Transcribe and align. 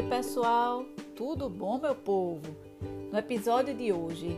Oi, 0.00 0.08
pessoal, 0.08 0.86
tudo 1.14 1.46
bom, 1.50 1.78
meu 1.78 1.94
povo? 1.94 2.56
No 3.12 3.18
episódio 3.18 3.74
de 3.74 3.92
hoje, 3.92 4.34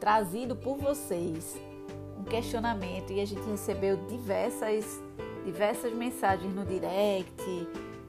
trazido 0.00 0.56
por 0.56 0.76
vocês, 0.76 1.56
um 2.18 2.24
questionamento 2.24 3.12
e 3.12 3.20
a 3.20 3.24
gente 3.24 3.48
recebeu 3.48 3.96
diversas, 4.08 5.00
diversas 5.44 5.92
mensagens 5.92 6.52
no 6.52 6.64
direct, 6.64 7.40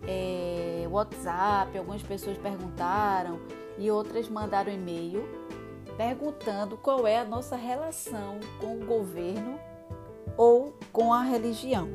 é, 0.07 0.87
WhatsApp, 0.89 1.77
algumas 1.77 2.01
pessoas 2.01 2.35
perguntaram 2.39 3.39
e 3.77 3.91
outras 3.91 4.27
mandaram 4.27 4.73
e-mail 4.73 5.23
perguntando 5.97 6.77
qual 6.77 7.05
é 7.05 7.19
a 7.19 7.23
nossa 7.23 7.55
relação 7.55 8.39
com 8.59 8.75
o 8.75 8.83
governo 8.83 9.59
ou 10.35 10.73
com 10.91 11.13
a 11.13 11.21
religião. 11.21 11.87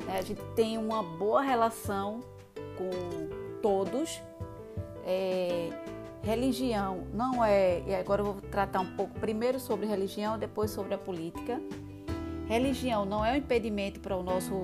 Né? 0.07 0.19
A 0.19 0.23
gente 0.23 0.43
tem 0.55 0.79
uma 0.79 1.03
boa 1.03 1.43
relação 1.43 2.21
com 2.77 3.61
todos. 3.61 4.21
É, 5.05 5.71
religião 6.23 7.07
não 7.13 7.45
é. 7.45 7.83
E 7.87 7.95
agora 7.95 8.23
eu 8.23 8.27
vou 8.27 8.35
tratar 8.51 8.81
um 8.81 8.97
pouco 8.97 9.19
primeiro 9.21 9.61
sobre 9.61 9.87
religião, 9.87 10.39
depois 10.39 10.71
sobre 10.71 10.95
a 10.95 10.99
política. 10.99 11.61
Religião 12.47 13.05
não 13.05 13.25
é 13.25 13.33
um 13.33 13.37
impedimento 13.37 14.01
para 14.01 14.17
o 14.17 14.23
nosso 14.23 14.63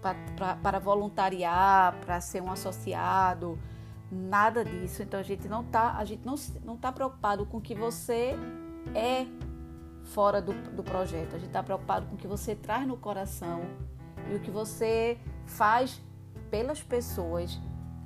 para, 0.00 0.56
para 0.56 0.78
voluntariar, 0.78 1.96
para 2.04 2.20
ser 2.20 2.42
um 2.42 2.50
associado, 2.50 3.58
nada 4.12 4.62
disso. 4.64 5.02
Então 5.02 5.18
a 5.18 5.22
gente 5.22 5.48
não 5.48 5.64
tá, 5.64 5.96
a 5.96 6.04
gente 6.04 6.24
não, 6.26 6.34
não 6.62 6.76
tá 6.76 6.92
preocupado 6.92 7.46
com 7.46 7.56
o 7.56 7.60
que 7.60 7.74
você 7.74 8.36
é 8.94 9.26
fora 10.04 10.42
do, 10.42 10.52
do 10.72 10.82
projeto. 10.82 11.34
A 11.34 11.38
gente 11.38 11.48
está 11.48 11.62
preocupado 11.62 12.06
com 12.06 12.14
o 12.14 12.18
que 12.18 12.26
você 12.26 12.54
traz 12.54 12.86
no 12.86 12.96
coração 12.96 13.62
e 14.30 14.34
o 14.34 14.40
que 14.40 14.50
você 14.50 15.18
faz 15.46 16.00
pelas 16.50 16.82
pessoas 16.82 17.58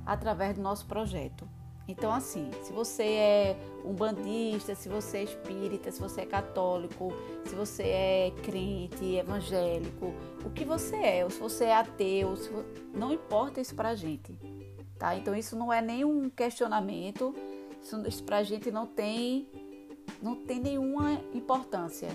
através 0.05 0.55
do 0.55 0.61
nosso 0.61 0.85
projeto. 0.85 1.47
Então, 1.89 2.13
assim, 2.13 2.49
se 2.63 2.73
você 2.73 3.03
é 3.03 3.57
um 3.85 3.93
bandista, 3.93 4.75
se 4.75 4.89
você 4.89 5.19
é 5.19 5.23
espírita, 5.23 5.89
se 5.89 6.01
você 6.01 6.21
é 6.21 6.25
católico, 6.25 7.13
se 7.45 7.55
você 7.55 7.83
é 7.83 8.33
crente, 8.43 9.15
evangélico, 9.15 10.13
o 10.43 10.49
que 10.49 10.65
você 10.65 10.97
é, 10.97 11.23
ou 11.23 11.29
se 11.29 11.39
você 11.39 11.65
é 11.65 11.75
ateu, 11.75 12.33
não 12.93 13.13
importa 13.13 13.61
isso 13.61 13.73
pra 13.73 13.95
gente, 13.95 14.35
tá? 14.97 15.15
Então, 15.15 15.35
isso 15.35 15.55
não 15.55 15.71
é 15.71 15.81
nenhum 15.81 16.29
questionamento, 16.29 17.33
isso, 17.81 18.07
isso 18.07 18.23
pra 18.23 18.43
gente 18.43 18.71
não 18.71 18.85
tem, 18.85 19.47
não 20.21 20.35
tem 20.35 20.59
nenhuma 20.59 21.21
importância. 21.33 22.09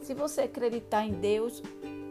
Se 0.00 0.14
você 0.14 0.42
acreditar 0.42 1.04
em 1.04 1.12
Deus, 1.12 1.62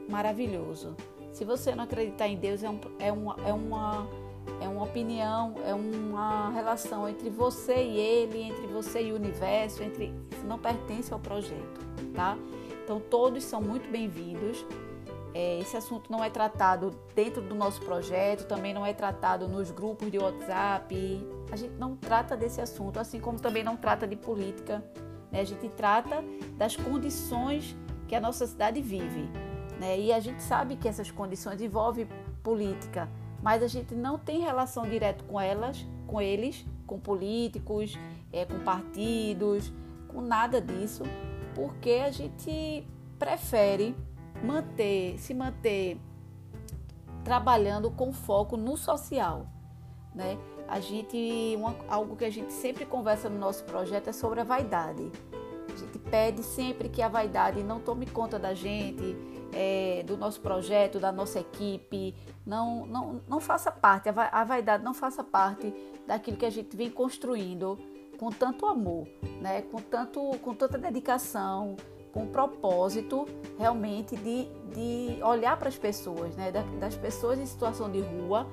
maravilhoso. 0.10 0.96
Se 1.32 1.46
você 1.46 1.74
não 1.74 1.84
acreditar 1.84 2.28
em 2.28 2.38
Deus, 2.38 2.64
é, 2.64 2.70
um, 2.70 2.80
é, 3.00 3.12
uma, 3.12 3.36
é 3.48 3.54
uma 3.54 4.08
é 4.62 4.68
uma 4.68 4.84
opinião, 4.84 5.56
é 5.66 5.74
uma 5.74 6.50
relação 6.50 7.08
entre 7.08 7.30
você 7.30 7.76
e 7.76 7.98
ele, 7.98 8.42
entre 8.42 8.68
você 8.68 9.04
e 9.04 9.12
o 9.12 9.16
universo, 9.16 9.84
entre 9.84 10.14
não 10.46 10.60
pertence 10.60 11.14
ao 11.14 11.20
projeto, 11.20 11.80
tá? 12.14 12.38
Então 12.84 13.00
todos 13.00 13.44
são 13.44 13.62
muito 13.62 13.90
bem-vindos. 13.90 14.66
É, 15.34 15.60
esse 15.60 15.76
assunto 15.76 16.12
não 16.12 16.24
é 16.24 16.30
tratado 16.30 16.92
dentro 17.16 17.42
do 17.42 17.56
nosso 17.56 17.82
projeto, 17.82 18.48
também 18.48 18.74
não 18.74 18.86
é 18.86 18.94
tratado 18.94 19.48
nos 19.48 19.72
grupos 19.72 20.12
de 20.12 20.20
WhatsApp. 20.20 21.28
A 21.52 21.56
gente 21.56 21.74
não 21.74 21.96
trata 21.96 22.38
desse 22.38 22.62
assunto, 22.62 23.00
assim 23.00 23.20
como 23.20 23.40
também 23.40 23.64
não 23.64 23.76
trata 23.76 24.08
de 24.08 24.16
política. 24.16 24.84
Né? 25.32 25.42
A 25.42 25.46
gente 25.46 25.68
trata 25.70 26.24
das 26.58 26.76
condições 26.76 27.76
que 28.08 28.16
a 28.16 28.22
nossa 28.22 28.46
cidade 28.46 28.82
vive. 28.82 29.28
Né? 29.80 30.00
E 30.00 30.14
a 30.14 30.20
gente 30.20 30.44
sabe 30.44 30.76
que 30.76 30.88
essas 30.88 31.10
condições 31.10 31.62
envolvem 31.62 32.08
política 32.44 33.10
mas 33.44 33.62
a 33.62 33.68
gente 33.68 33.94
não 33.94 34.18
tem 34.18 34.40
relação 34.40 34.84
direta 34.84 35.22
com 35.26 35.40
elas, 35.40 35.86
com 36.08 36.22
eles, 36.22 36.66
com 36.88 36.98
políticos, 36.98 38.00
é, 38.32 38.46
com 38.46 38.58
partidos, 38.60 39.72
com 40.08 40.22
nada 40.22 40.62
disso, 40.62 41.04
porque 41.54 42.02
a 42.06 42.10
gente 42.10 42.88
prefere 43.20 43.94
manter, 44.44 45.18
se 45.18 45.34
manter 45.34 46.00
trabalhando 47.24 47.90
com 47.90 48.12
foco 48.12 48.58
no 48.58 48.76
social, 48.76 49.48
né? 50.14 50.38
A 50.68 50.80
gente, 50.80 51.56
uma, 51.58 51.76
algo 51.88 52.16
que 52.16 52.26
a 52.26 52.30
gente 52.30 52.52
sempre 52.52 52.86
conversa 52.86 53.30
no 53.30 53.38
nosso 53.38 53.64
projeto 53.64 54.10
é 54.10 54.14
sobre 54.14 54.42
a 54.42 54.44
vaidade. 54.44 55.12
A 55.74 55.76
gente 55.76 55.98
pede 56.00 56.44
sempre 56.44 56.90
que 56.90 57.02
a 57.02 57.08
vaidade 57.08 57.64
não 57.64 57.80
tome 57.80 58.06
conta 58.06 58.38
da 58.38 58.54
gente, 58.54 59.16
é, 59.54 60.04
do 60.06 60.18
nosso 60.18 60.42
projeto, 60.42 61.00
da 61.00 61.12
nossa 61.12 61.40
equipe, 61.40 62.16
não, 62.46 62.86
não, 62.86 63.22
não 63.28 63.40
faça 63.40 63.72
parte, 63.72 64.10
a 64.10 64.44
vaidade 64.44 64.84
não 64.84 64.94
faça 64.94 65.24
parte 65.24 65.74
daquilo 66.06 66.38
que 66.38 66.46
a 66.46 66.50
gente 66.50 66.76
vem 66.76 66.90
construindo 66.90 67.80
com 68.18 68.30
tanto 68.30 68.66
amor, 68.66 69.08
né? 69.42 69.62
com, 69.64 69.80
tanto, 69.82 70.22
com 70.40 70.54
tanta 70.54 70.78
dedicação, 70.78 71.76
com 72.14 72.24
o 72.24 72.28
propósito 72.28 73.28
realmente 73.58 74.16
de, 74.16 74.48
de 74.74 75.22
olhar 75.24 75.58
para 75.58 75.68
as 75.68 75.78
pessoas, 75.78 76.36
né? 76.36 76.52
das 76.80 76.96
pessoas 76.96 77.40
em 77.40 77.46
situação 77.46 77.92
de 77.92 78.00
rua, 78.00 78.48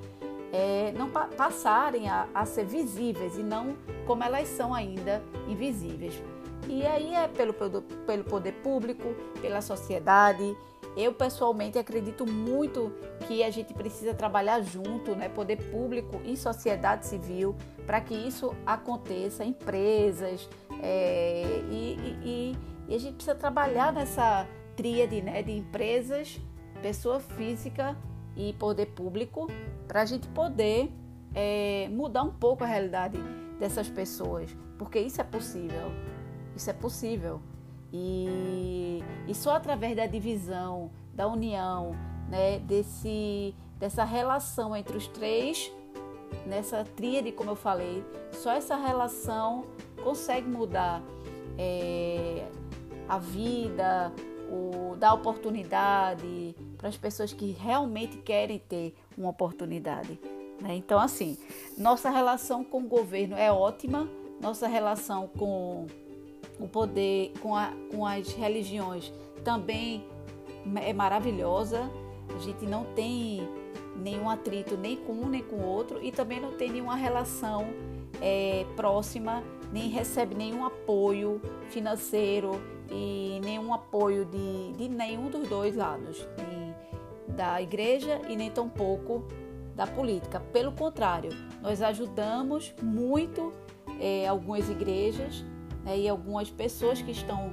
é, 0.51 0.91
não 0.97 1.09
pa 1.09 1.27
passarem 1.27 2.09
a, 2.09 2.27
a 2.33 2.45
ser 2.45 2.65
visíveis 2.65 3.37
e 3.37 3.43
não 3.43 3.77
como 4.05 4.23
elas 4.23 4.47
são 4.49 4.73
ainda 4.73 5.23
invisíveis. 5.47 6.21
E 6.67 6.85
aí 6.85 7.15
é 7.15 7.27
pelo, 7.27 7.53
pelo, 7.53 8.23
poder 8.23 8.53
público, 8.61 9.15
pela 9.41 9.61
sociedade, 9.61 10.55
eu 10.95 11.13
pessoalmente 11.13 11.79
acredito 11.79 12.25
muito 12.25 12.91
que 13.27 13.43
a 13.43 13.49
gente 13.49 13.73
precisa 13.73 14.13
trabalhar 14.13 14.61
junto, 14.61 15.15
né, 15.15 15.29
poder 15.29 15.57
público 15.71 16.19
e 16.25 16.35
sociedade 16.35 17.07
civil, 17.07 17.55
para 17.85 18.01
que 18.01 18.13
isso 18.13 18.53
aconteça, 18.65 19.43
empresas, 19.43 20.49
é, 20.81 21.60
e, 22.91 22.95
a 22.95 22.99
gente 22.99 23.13
precisa 23.15 23.35
trabalhar 23.35 23.93
nessa 23.93 24.45
tríade 24.75 25.21
né, 25.21 25.41
de 25.41 25.53
empresas, 25.53 26.39
pessoa 26.81 27.19
física 27.21 27.95
e 28.35 28.53
poder 28.53 28.87
público, 28.87 29.47
para 29.87 30.01
a 30.01 30.05
gente 30.05 30.27
poder 30.27 30.91
é, 31.33 31.87
mudar 31.89 32.23
um 32.23 32.31
pouco 32.31 32.63
a 32.65 32.67
realidade 32.67 33.17
dessas 33.57 33.89
pessoas, 33.89 34.55
porque 34.77 34.99
isso 34.99 35.21
é 35.21 35.23
possível. 35.23 35.91
Isso 36.53 36.69
é 36.69 36.73
possível. 36.73 37.41
E, 37.93 39.01
e 39.25 39.33
só 39.33 39.55
através 39.55 39.95
da 39.95 40.05
divisão, 40.05 40.91
da 41.13 41.27
união, 41.27 41.95
né, 42.29 42.59
desse, 42.59 43.55
dessa 43.79 44.03
relação 44.03 44.75
entre 44.75 44.97
os 44.97 45.07
três, 45.07 45.71
nessa 46.45 46.83
tríade, 46.83 47.31
como 47.31 47.51
eu 47.51 47.55
falei, 47.55 48.03
só 48.31 48.51
essa 48.51 48.75
relação 48.75 49.65
consegue 50.03 50.47
mudar 50.47 51.01
é, 51.57 52.47
a 53.07 53.17
vida, 53.17 54.11
o, 54.49 54.95
dar 54.97 55.13
oportunidade 55.13 56.55
para 56.77 56.89
as 56.89 56.97
pessoas 56.97 57.33
que 57.33 57.51
realmente 57.51 58.17
querem 58.17 58.59
ter 58.59 58.93
uma 59.17 59.29
oportunidade. 59.29 60.19
Né? 60.61 60.75
Então, 60.75 60.99
assim, 60.99 61.37
nossa 61.77 62.09
relação 62.09 62.63
com 62.63 62.79
o 62.79 62.87
governo 62.87 63.35
é 63.35 63.51
ótima, 63.51 64.07
nossa 64.41 64.67
relação 64.67 65.27
com 65.27 65.87
o 66.59 66.67
poder 66.67 67.33
com, 67.41 67.55
a, 67.55 67.71
com 67.89 68.05
as 68.05 68.31
religiões 68.33 69.11
também 69.43 70.05
é 70.83 70.93
maravilhosa. 70.93 71.89
A 72.33 72.37
gente 72.39 72.65
não 72.65 72.85
tem 72.93 73.41
nenhum 73.95 74.29
atrito 74.29 74.77
nem 74.77 74.95
com 74.95 75.13
um 75.13 75.27
nem 75.27 75.43
com 75.43 75.57
o 75.57 75.65
outro 75.65 75.99
e 76.01 76.11
também 76.11 76.39
não 76.39 76.53
tem 76.53 76.71
nenhuma 76.71 76.95
relação 76.95 77.67
é, 78.21 78.65
próxima, 78.75 79.43
nem 79.71 79.89
recebe 79.89 80.35
nenhum 80.35 80.65
apoio 80.65 81.41
financeiro 81.69 82.61
e 82.91 83.39
nenhum 83.43 83.73
apoio 83.73 84.25
de, 84.25 84.73
de 84.73 84.89
nenhum 84.89 85.29
dos 85.29 85.47
dois 85.47 85.75
lados, 85.75 86.27
nem 86.37 86.75
da 87.35 87.61
igreja 87.61 88.21
e 88.27 88.35
nem 88.35 88.51
tampouco 88.51 89.25
da 89.75 89.87
política. 89.87 90.39
Pelo 90.51 90.73
contrário, 90.73 91.31
nós 91.61 91.81
ajudamos 91.81 92.73
muito 92.81 93.53
é, 93.99 94.27
algumas 94.27 94.69
igrejas 94.69 95.45
né, 95.83 95.97
e 95.97 96.09
algumas 96.09 96.49
pessoas 96.49 97.01
que 97.01 97.11
estão 97.11 97.51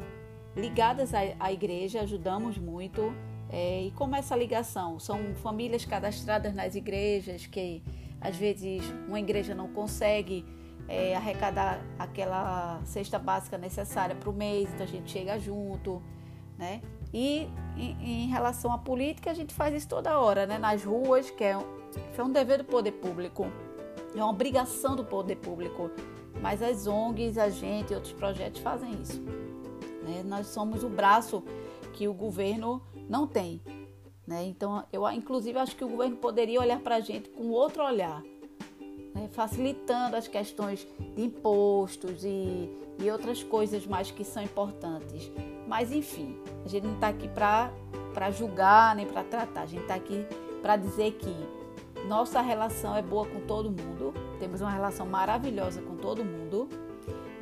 ligadas 0.56 1.14
à, 1.14 1.20
à 1.38 1.52
igreja, 1.52 2.00
ajudamos 2.00 2.58
muito. 2.58 3.14
É, 3.50 3.84
e 3.84 3.90
como 3.92 4.14
essa 4.14 4.36
ligação? 4.36 4.98
São 4.98 5.34
famílias 5.36 5.84
cadastradas 5.84 6.54
nas 6.54 6.74
igrejas 6.74 7.46
que 7.46 7.82
às 8.20 8.36
vezes 8.36 8.82
uma 9.06 9.20
igreja 9.20 9.54
não 9.54 9.68
consegue 9.68 10.44
é, 10.88 11.14
arrecadar 11.14 11.80
aquela 11.98 12.80
cesta 12.84 13.18
básica 13.18 13.58
necessária 13.58 14.16
para 14.16 14.30
o 14.30 14.32
mês, 14.32 14.70
então 14.72 14.84
a 14.84 14.88
gente 14.88 15.10
chega 15.10 15.38
junto, 15.38 16.02
né? 16.56 16.80
E 17.12 17.48
em, 17.76 18.28
relação 18.28 18.72
à 18.72 18.78
política, 18.78 19.30
a 19.30 19.34
gente 19.34 19.54
faz 19.54 19.74
isso 19.74 19.88
toda 19.88 20.18
hora, 20.18 20.46
né? 20.46 20.58
Nas 20.58 20.84
ruas, 20.84 21.30
que 21.30 21.44
é, 21.44 21.56
que 22.14 22.20
é 22.20 22.24
um 22.24 22.30
dever 22.30 22.58
do 22.58 22.64
poder 22.64 22.92
público, 22.92 23.46
é 24.14 24.18
uma 24.18 24.30
obrigação 24.30 24.96
do 24.96 25.04
poder 25.04 25.36
público. 25.36 25.90
Mas 26.40 26.62
as 26.62 26.86
ONGs, 26.86 27.36
a 27.38 27.48
gente 27.48 27.92
e 27.92 27.94
outros 27.94 28.12
projetos 28.12 28.60
fazem 28.60 28.92
isso. 29.00 29.20
Né? 30.02 30.22
Nós 30.24 30.46
somos 30.46 30.84
o 30.84 30.88
braço 30.88 31.42
que 31.92 32.06
o 32.06 32.14
governo 32.14 32.82
não 33.08 33.26
tem. 33.26 33.60
Né? 34.26 34.44
Então, 34.44 34.84
eu 34.92 35.10
inclusive 35.10 35.58
acho 35.58 35.74
que 35.74 35.84
o 35.84 35.88
governo 35.88 36.16
poderia 36.16 36.60
olhar 36.60 36.80
para 36.80 36.96
a 36.96 37.00
gente 37.00 37.28
com 37.30 37.48
outro 37.48 37.82
olhar, 37.82 38.22
né? 39.18 39.28
facilitando 39.32 40.16
as 40.16 40.28
questões 40.28 40.86
de 41.14 41.22
impostos 41.22 42.24
e, 42.24 42.70
e 42.98 43.10
outras 43.10 43.42
coisas 43.42 43.86
mais 43.86 44.10
que 44.10 44.24
são 44.24 44.42
importantes. 44.42 45.30
Mas, 45.66 45.92
enfim, 45.92 46.36
a 46.64 46.68
gente 46.68 46.86
não 46.86 46.94
está 46.94 47.08
aqui 47.08 47.28
para 47.28 48.30
julgar 48.30 48.94
nem 48.96 49.06
para 49.06 49.24
tratar, 49.24 49.62
a 49.62 49.66
gente 49.66 49.82
está 49.82 49.94
aqui 49.94 50.24
para 50.62 50.76
dizer 50.76 51.12
que 51.12 51.34
nossa 52.06 52.40
relação 52.40 52.96
é 52.96 53.02
boa 53.02 53.26
com 53.26 53.40
todo 53.40 53.70
mundo, 53.70 54.14
temos 54.38 54.60
uma 54.60 54.70
relação 54.70 55.06
maravilhosa 55.06 55.82
com 55.82 55.96
todo 55.96 56.24
mundo 56.24 56.68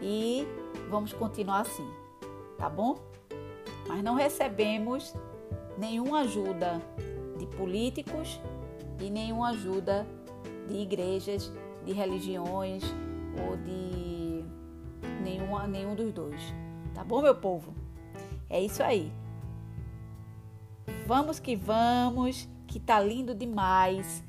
e 0.02 0.46
vamos 0.88 1.12
continuar 1.12 1.60
assim, 1.60 1.88
tá 2.58 2.68
bom? 2.68 2.96
Mas 3.86 4.02
não 4.02 4.14
recebemos 4.14 5.14
nenhuma 5.78 6.20
ajuda 6.20 6.82
de 7.38 7.46
políticos 7.46 8.40
e 9.00 9.10
nenhuma 9.10 9.50
ajuda 9.50 10.06
de 10.66 10.76
igrejas, 10.76 11.52
de 11.86 11.92
religiões 11.92 12.82
ou 13.48 13.56
de 13.56 14.44
nenhuma, 15.22 15.66
nenhum 15.66 15.94
dos 15.94 16.12
dois. 16.12 16.54
Tá 16.92 17.04
bom, 17.04 17.22
meu 17.22 17.34
povo? 17.34 17.72
É 18.50 18.60
isso 18.60 18.82
aí. 18.82 19.12
Vamos 21.06 21.38
que 21.38 21.54
vamos, 21.54 22.48
que 22.66 22.80
tá 22.80 23.00
lindo 23.00 23.34
demais. 23.34 24.24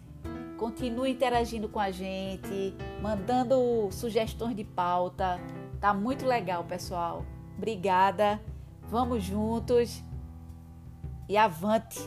Continue 0.58 1.12
interagindo 1.12 1.68
com 1.68 1.80
a 1.80 1.92
gente, 1.92 2.76
mandando 3.02 3.90
sugestões 3.92 4.56
de 4.56 4.64
pauta. 4.64 5.40
Tá 5.80 5.94
muito 5.94 6.26
legal, 6.26 6.64
pessoal. 6.64 7.26
Obrigada. 7.58 8.40
Vamos 8.90 9.24
juntos 9.24 10.04
e 11.28 11.36
avante! 11.36 12.00